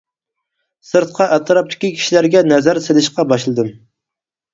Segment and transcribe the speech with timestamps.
[0.91, 3.71] سىرتقا، ئەتراپتىكى كىشىلەرگە نەزەر سېلىشقا باشلىدىم.